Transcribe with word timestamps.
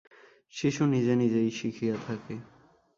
শিশু 0.53 0.83
নিজে 0.85 1.13
নিজেই 1.15 1.49
শিখিয়া 1.51 1.97
থাকে। 2.07 2.35